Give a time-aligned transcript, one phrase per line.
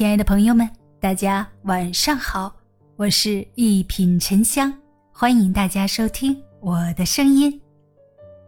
[0.00, 0.66] 亲爱的朋友们，
[0.98, 2.50] 大家晚上好，
[2.96, 4.72] 我是一品沉香，
[5.12, 7.60] 欢迎大家收听我的声音。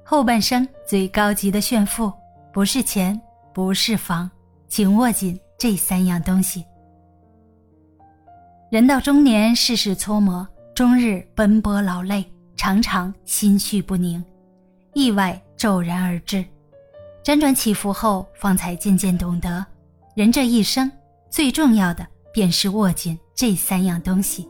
[0.02, 2.10] 后半生最高级的炫富，
[2.54, 3.20] 不是钱，
[3.52, 4.30] 不是房，
[4.66, 6.64] 请握紧这三样东西。
[8.70, 12.24] 人到中年，世事磋磨，终日奔波劳累，
[12.56, 14.24] 常常心绪不宁，
[14.94, 16.42] 意外骤然而至，
[17.22, 19.62] 辗转起伏后，方才渐渐懂得，
[20.14, 20.90] 人这一生。
[21.32, 24.46] 最重要的便是握紧这三样东西，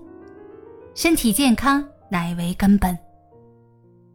[0.97, 2.93] 身体健康乃为根本。《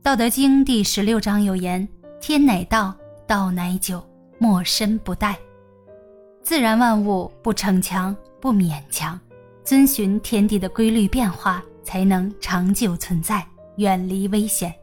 [0.04, 1.88] 道德经》第十六章有言
[2.20, 2.94] ：“天乃道，
[3.26, 4.06] 道乃久，
[4.38, 5.34] 莫身不殆。”
[6.44, 9.18] 自然万物不逞强不勉强，
[9.64, 14.76] 遵循天地的规律变化，才能长久存在，远离危险。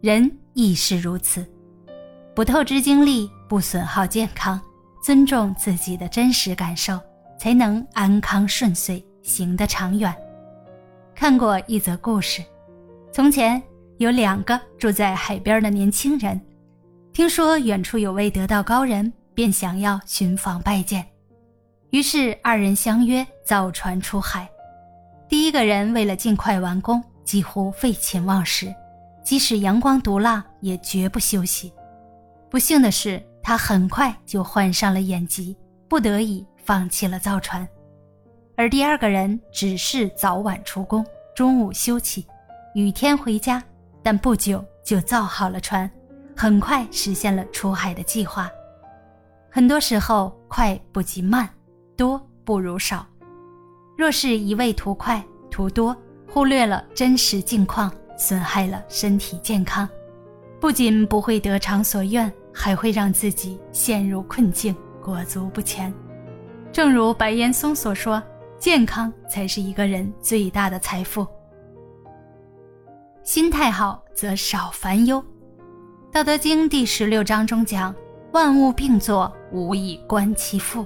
[0.00, 1.44] 人亦是如此，
[2.32, 4.60] 不透支精力，不损耗健康。
[5.02, 6.96] 尊重自己的真实感受，
[7.36, 10.14] 才能安康顺遂，行得长远。
[11.12, 12.40] 看过一则故事：
[13.10, 13.60] 从前
[13.98, 16.40] 有两个住在海边的年轻人，
[17.12, 21.04] 听说远处有位得道高人，便想要寻访拜见。
[21.90, 24.48] 于是二人相约造船出海。
[25.28, 28.72] 第一个人为了尽快完工，几乎废寝忘食，
[29.24, 31.72] 即使阳光毒辣，也绝不休息。
[32.48, 33.20] 不幸的是。
[33.42, 35.56] 他很快就患上了眼疾，
[35.88, 37.66] 不得已放弃了造船。
[38.56, 41.04] 而第二个人只是早晚出工，
[41.34, 42.24] 中午休息，
[42.74, 43.62] 雨天回家，
[44.02, 45.90] 但不久就造好了船，
[46.36, 48.50] 很快实现了出海的计划。
[49.50, 51.48] 很多时候，快不及慢，
[51.96, 53.04] 多不如少。
[53.98, 55.96] 若是一味图快图多，
[56.28, 59.88] 忽略了真实境况，损害了身体健康，
[60.60, 62.32] 不仅不会得偿所愿。
[62.52, 65.92] 还会让自己陷入困境，裹足不前。
[66.70, 68.22] 正如白岩松所说
[68.58, 71.26] ：“健康才是一个人最大的财富。”
[73.22, 75.20] 心态好则少烦忧。
[76.12, 77.94] 《道德经》第十六章中讲
[78.32, 80.84] ：“万物并作，无以观其复。”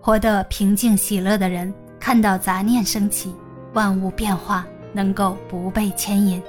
[0.00, 3.34] 活得平静喜乐的人，看到杂念升起，
[3.72, 6.42] 万物变化，能够不被牵引。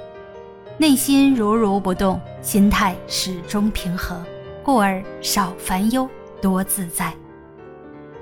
[0.80, 4.18] 内心如如不动，心态始终平和，
[4.64, 6.08] 故而少烦忧，
[6.40, 7.14] 多自在。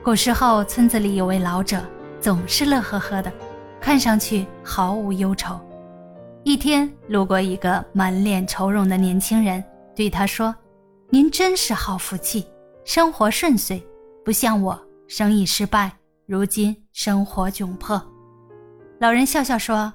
[0.02, 1.80] 古时候，村子里有位老者，
[2.20, 3.32] 总是乐呵呵的，
[3.80, 5.56] 看上去毫无忧愁。
[6.42, 9.62] 一天，路过一个满脸愁容的年轻人，
[9.94, 10.52] 对他说
[11.10, 12.44] ：“您真是好福气，
[12.84, 13.80] 生活顺遂，
[14.24, 14.76] 不像我，
[15.06, 15.92] 生意失败，
[16.26, 18.02] 如今生活窘迫。”
[18.98, 19.92] 老人笑笑说。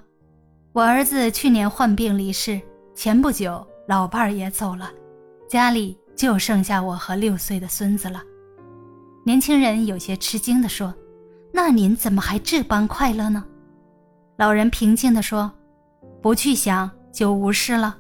[0.74, 2.60] 我儿子去年患病离世，
[2.96, 4.92] 前不久老伴儿也走了，
[5.48, 8.24] 家里就剩下我和六岁的孙子了。
[9.24, 10.92] 年轻人有些吃惊地说
[11.54, 13.46] ：“那您怎么还这般快乐呢？”
[14.36, 15.52] 老人平静地说
[16.24, 17.96] ：“不去想就无事了。”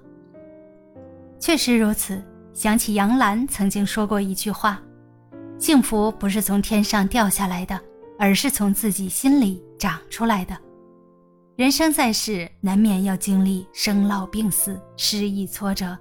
[1.39, 2.19] 确实如此。
[2.53, 4.79] 想起杨澜曾经说过一句话
[5.57, 7.79] ：“幸福不是从天上掉下来的，
[8.19, 10.55] 而是从自己心里长出来的。”
[11.55, 15.95] 人生在世，难免要经历生老病死、失意挫折。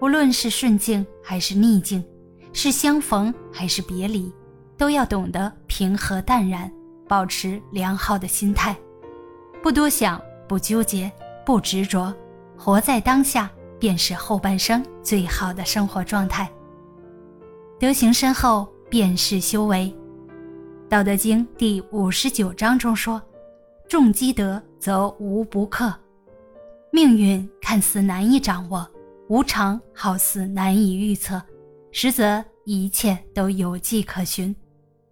[0.00, 2.04] 无论是顺境还是逆境，
[2.52, 4.32] 是相逢还是别离，
[4.76, 6.72] 都要懂得平和淡然，
[7.08, 8.76] 保持良好的心态，
[9.60, 11.10] 不多想，不纠结，
[11.44, 12.14] 不执着，
[12.56, 13.50] 活在当下，
[13.80, 16.48] 便是后半生最好的生活状态。
[17.80, 19.92] 德行深厚，便是修为。
[20.88, 23.20] 《道德经》第五十九章中说。
[23.88, 25.92] 重积德则无不克，
[26.92, 28.88] 命运看似难以掌握，
[29.28, 31.42] 无常好似难以预测，
[31.92, 34.54] 实则一切都有迹可循。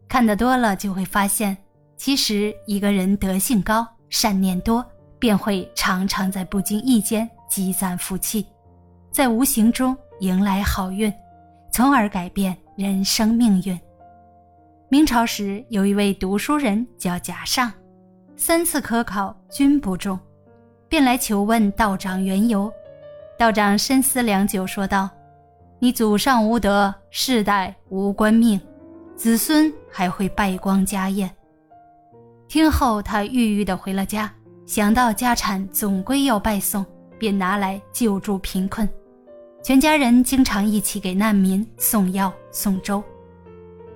[0.09, 1.57] 看得多了，就会发现，
[1.97, 4.85] 其实一个人德性高、善念多，
[5.19, 8.47] 便会常常在不经意间积攒福气，
[9.11, 11.13] 在无形中迎来好运，
[11.73, 13.79] 从而改变人生命运。
[14.89, 17.73] 明朝时，有一位读书人叫贾尚。
[18.39, 20.19] 三次科考均不中，
[20.91, 22.71] 便来求问道长缘由。
[23.39, 25.09] 道长深思良久，说道
[25.81, 28.61] ：“你祖上无德，世代无官命，
[29.17, 31.31] 子孙还会败光家业。”
[32.47, 34.31] 听后，他郁郁地回了家。
[34.67, 36.85] 想到家产总归要败送，
[37.19, 38.87] 便拿来救助贫困。
[39.63, 43.03] 全家人经常一起给难民送药送粥，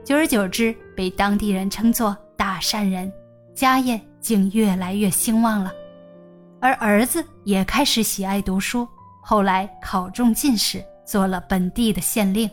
[0.03, 3.13] 久而久之，被当地人称作大善人，
[3.55, 4.01] 家业。
[4.21, 5.73] 竟越来越兴旺了，
[6.61, 8.87] 而儿子也开始喜爱读书，
[9.23, 12.49] 后来考中进士，做了本地的县令，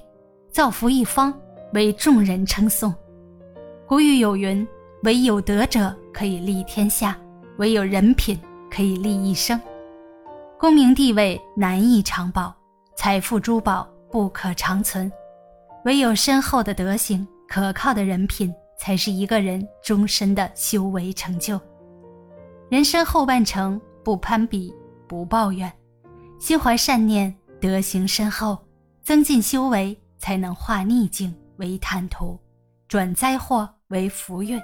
[0.52, 1.34] 造福一方，
[1.74, 2.94] 为众人称颂。
[3.86, 4.68] 古语有云
[5.04, 7.18] ：“唯有德者可以立天下，
[7.58, 9.60] 唯有人品可以立一生。”
[10.60, 12.54] 功名地位难以长保，
[12.96, 15.12] 财富珠宝不可长存，
[15.86, 21.60] 唯有深厚的德行、可靠的人品，才是一个人终身的修为成就。
[22.70, 24.74] 人生后半程，不攀比，
[25.08, 25.72] 不抱怨，
[26.40, 28.58] 心怀善念，德行深厚，
[29.04, 32.40] 增进修为，才能化逆境为坦途，
[32.88, 33.70] 转灾祸。
[33.90, 34.62] 为福运，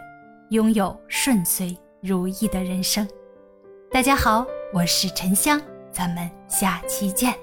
[0.49, 3.07] 拥有顺遂如意的人生。
[3.89, 5.61] 大家好，我是沉香，
[5.93, 7.33] 咱们下期见。